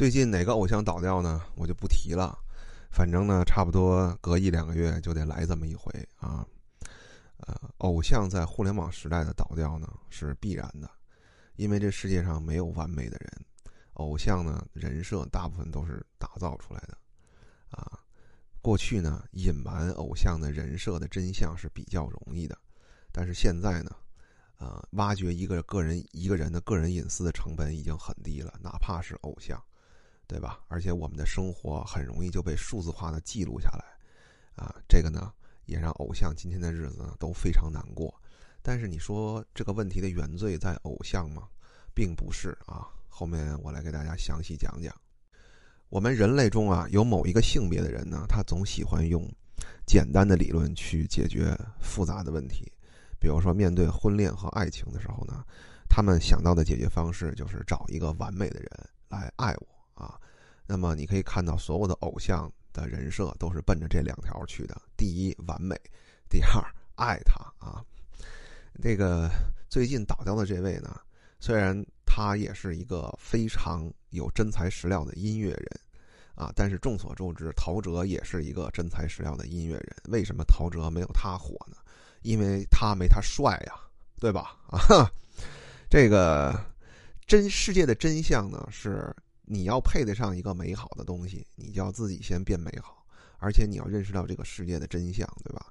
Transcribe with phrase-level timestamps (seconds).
[0.00, 1.42] 最近哪个偶像倒掉呢？
[1.56, 2.34] 我就不提了。
[2.90, 6.42] 反正呢，差不多隔一两个月就得来这么一回啊。
[7.36, 10.90] 呃，偶像在互联网时代的倒掉呢是必然的，
[11.56, 13.44] 因为这世界上没有完美的人。
[13.92, 16.96] 偶像呢人设大部分都是打造出来的
[17.68, 18.00] 啊。
[18.62, 22.56] 过去呢隐瞒偶像的人设的真相是比较容易的，
[23.12, 23.94] 但是现在呢，
[24.56, 29.62] 呃，挖掘一个个人一个人的个人隐私的成本已经很低了，哪怕是偶像。
[30.30, 30.60] 对吧？
[30.68, 33.84] 而且我们的生活很容易就被数字化的记录下来，
[34.54, 35.32] 啊，这个呢
[35.66, 38.14] 也让偶像今天的日子呢都非常难过。
[38.62, 41.48] 但是你说这个问题的原罪在偶像吗？
[41.92, 42.86] 并不是啊。
[43.08, 44.94] 后面我来给大家详细讲讲。
[45.88, 49.28] 我们人类中啊有某一个性别的人呢，他总喜欢用
[49.84, 52.70] 简单的理论去解决复杂的问题。
[53.18, 55.44] 比如说面对婚恋和爱情的时候呢，
[55.88, 58.70] 他们想到的解决方式就是找一个完美的人
[59.08, 59.66] 来爱我。
[59.92, 60.18] 啊，
[60.70, 65.74] 那么你可以看到，所有的偶像的人设都是奔着这两条去的：第一，完美；
[66.28, 67.84] 第二，爱他啊。
[68.80, 69.28] 这个
[69.68, 71.00] 最近倒掉的这位呢，
[71.40, 75.80] 虽然他也是一个非常有真材实料的音乐人
[76.36, 79.96] 啊，但是众所周知，陶喆也是一个真材实料的音乐人。
[80.04, 81.78] 为什么陶喆没有他火呢？
[82.22, 83.74] 因为他没他帅呀，
[84.20, 84.56] 对吧？
[84.68, 85.10] 啊，
[85.90, 86.54] 这个
[87.26, 89.12] 真世界的真相呢是。
[89.52, 93.04] 你要配得上一个美好的东西，你就要自己先变美好，
[93.38, 95.66] 而且你要认识到这个世界的真相，对吧？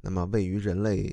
[0.00, 1.12] 那么位于人类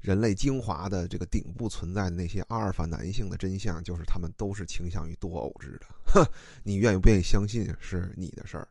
[0.00, 5.86] 人类精华的这个顶部存在的那些阿尔法男性的真相，就是他们都是倾向于多偶制的。
[6.06, 6.26] 哼，
[6.64, 8.66] 你愿意不愿意相信是你的事儿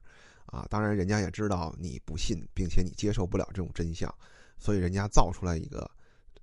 [0.47, 0.67] 啊？
[0.70, 4.14] 当然，人家也知道你不信，并且你接受不了这种真相，
[4.58, 5.89] 所以人家造出来一个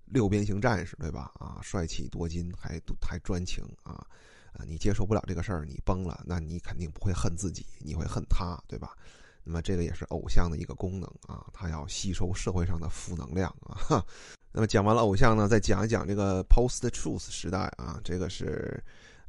[0.06, 1.30] 六边形战士，对吧？
[1.38, 4.06] 啊，帅气多金，还还专情啊。
[4.56, 8.96] 啊，你接受不了这个事儿，你崩了，那你肯定不会恨自己，你会恨他，对吧？
[9.44, 14.04] 那么这个也是偶像的一个功能啊，他要吸收社会上的负能量啊。
[14.50, 18.82] 那么讲完了偶像呢，再讲一讲这个 post truth 时代啊，这个是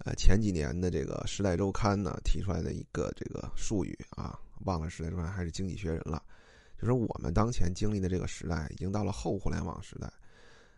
[0.05, 6.23] 呃前几年的这个《时代周刊》呢提出来的一个这个术语啊，忘了《时代周刊》还是《经济学人》了，
[6.79, 10.11] 就是我们当前经历的这个时代已经到了后互联网时代。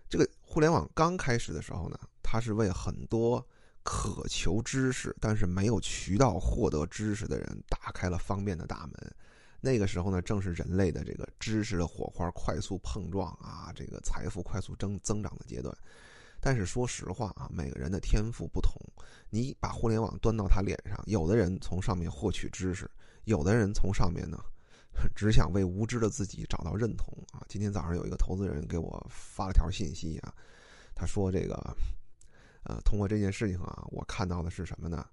[0.09, 3.45] 这个互联网刚开始的时候呢，它是为很多。
[3.91, 9.15] 渴求知识，但是没有渠道获得知识的人，打开了方便的大门。
[9.59, 15.75] 那个时候呢，正是人类的这个知识的火花快速碰撞啊，这个财富快速增增长的阶段。
[16.39, 18.79] 但是说实话啊，每个人的天赋不同，
[19.31, 22.87] 你把互联网端到他脸上，有的人从上面获取知识，
[23.23, 24.37] 有的人从上面呢，
[25.15, 27.41] 只想为无知的自己找到认同啊。
[27.49, 30.31] 今天早上有一个投资人给我发了条信息啊，
[30.93, 31.75] 他说这个。
[32.63, 35.05] 呃，通过这件事情啊，我看到的是什么呢？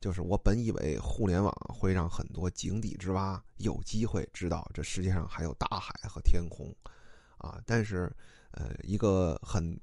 [0.00, 6.74] 就是我本以为互联网会让很多井底之蛙有机会知道这世界上还有大海和天空，
[7.36, 8.10] 啊，但是，
[8.52, 9.78] 呃，一个很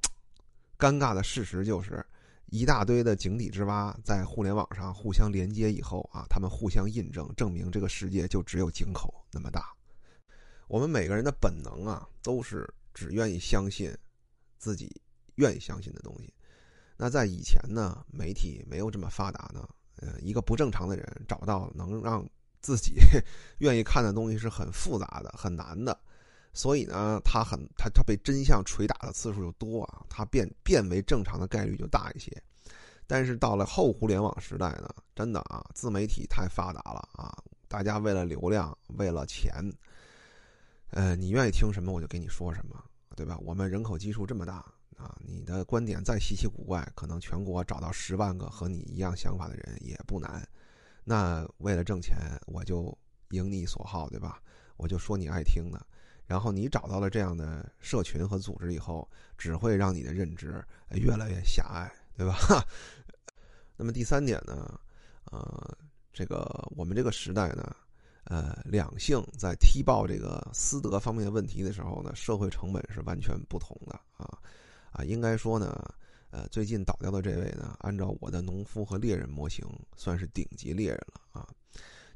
[0.78, 2.04] 尴尬的事实就是，
[2.48, 9.72] 一大堆的井底之蛙在互联网上互相连接以后啊，他们互相印证，证明这个世界就只有井口那么大。
[10.68, 13.96] 我们每个人的本能啊，都是只愿意相信
[14.58, 15.00] 自己
[15.36, 16.34] 愿意相信的东西。
[16.98, 22.28] 那在以前呢，媒体没有这么发达呢，呃，一个不正常的人找到能让
[22.60, 22.96] 自己
[23.60, 25.98] 愿意看的东西是很复杂的、很难的，
[26.54, 32.36] 所以呢，他很他他被真相捶打的次数就多啊，他变变为正常的概率就大一些。
[33.06, 37.32] 但是到了后互联网时代呢，真的啊，自媒体太发达了啊，
[37.68, 39.54] 大家为了流量、为了钱，
[40.90, 42.84] 呃，你愿意听什么我就给你说什么，
[43.16, 43.38] 对吧？
[43.44, 44.66] 我们人口基数这么大。
[44.98, 50.46] 啊，你的观点再稀奇古怪，可能全国找到十万个和你一样想法的人也不难。
[51.04, 52.98] 那为了挣钱，我就
[53.30, 54.42] 迎你所好，对吧？
[54.76, 55.80] 我就说你爱听的。
[56.26, 59.08] 然后你找到了这样的社群和组织以后，
[59.38, 62.36] 只会让你的认知越来越狭隘，对吧？
[63.78, 64.80] 那么第三点呢？
[65.26, 65.78] 呃，
[66.12, 67.76] 这个我们这个时代呢，
[68.26, 74.38] 呃，两性在踢爆这个私德方面的问题的时候呢，社会成本是完全不同的啊。
[74.92, 75.96] 啊，应该说呢，
[76.30, 81.48] 呃，最近倒掉的这位呢，按照我的农夫和猎人模型，算是顶级猎人了啊。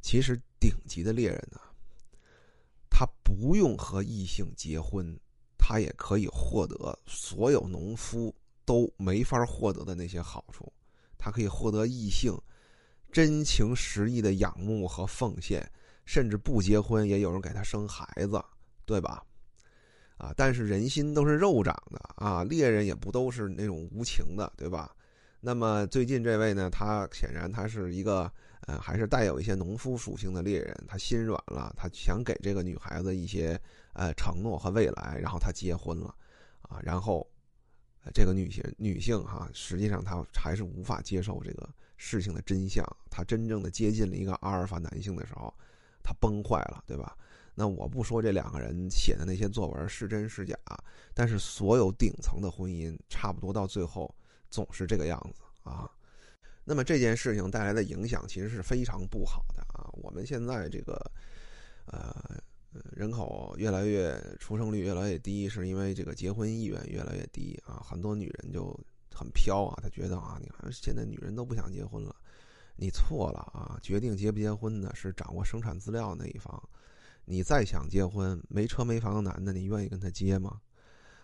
[0.01, 1.59] 其实顶级的猎人呢，
[2.89, 5.15] 他不用和异性结婚，
[5.57, 8.33] 他也可以获得所有农夫
[8.65, 10.71] 都没法获得的那些好处。
[11.17, 12.35] 他可以获得异性
[13.11, 15.71] 真情实意的仰慕和奉献，
[16.03, 18.43] 甚至不结婚也有人给他生孩子，
[18.85, 19.23] 对吧？
[20.21, 24.95] 啊，但是人心都是肉长的啊，猎人也不都是那种无情的，对吧？
[25.39, 28.31] 那么最近这位呢，他显然他是一个
[28.67, 33.59] 呃，还是带有一些农夫属性的猎人，他心软了，他想给这个女孩子一些
[33.93, 36.13] 呃承诺和未来，然后他结婚了，
[36.61, 37.27] 啊，然后
[38.13, 41.67] 这个女性女性哈，实际上她还是无法接受这个
[41.97, 45.51] 事情的真相，她真正的接近了一个阿尔法男性的时候，
[46.03, 47.17] 她崩坏了，对吧？
[47.61, 50.57] 那我不说这两个人写的那些作文是真是假，
[51.13, 54.11] 但是所有顶层的婚姻差不多到最后
[54.49, 55.87] 总是这个样子啊。
[56.63, 59.87] 那么这件事情带来的影响其实是非常不好的啊。
[59.93, 60.99] 我们现在这个
[61.85, 62.41] 呃
[62.93, 67.85] 人口越来越出生率越来越低，是因为这个结婚意愿越来越低啊。
[67.87, 68.75] 很多女人就
[69.13, 72.15] 很飘啊，她觉得啊，你看现在女人都不想结婚了，
[72.75, 73.77] 你错了啊。
[73.83, 76.59] 决定结不结婚的是掌握生产资料那一方。
[77.31, 80.59] 你再想结婚，没车没房的男的，你愿意跟他结吗？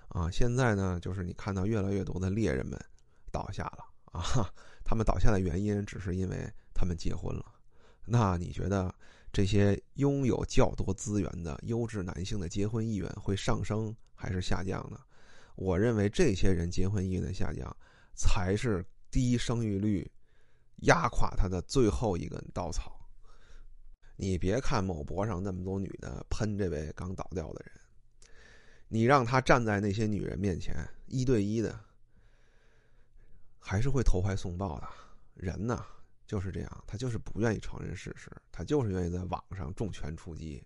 [0.07, 2.80] 啊，现在呢，就是你看到越来越多的猎人们
[3.30, 3.83] 倒下了
[4.13, 4.50] 啊，
[4.86, 7.45] 他们倒下的原因只是因为他们结婚了。
[8.06, 8.95] 那你觉得
[9.33, 14.98] 这些拥有较多资源的优质男性的结婚意愿会上升还是下降呢？
[15.56, 17.75] 我认为这些人结婚意愿的下降，
[18.15, 18.81] 才是
[19.12, 20.09] 低生育率
[20.83, 22.97] 压垮他的最后一根稻草。
[24.18, 27.74] 你别看某博上那么多女的喷这位刚倒掉的人，
[28.88, 30.75] 你让他站在那些女人面前
[31.06, 31.80] 一对一的，
[33.60, 34.88] 还是会投怀送抱的。
[35.36, 35.86] 人呢
[36.25, 40.64] 就是这样，他就是不愿意承认事实，他就是愿意在网上重拳出击。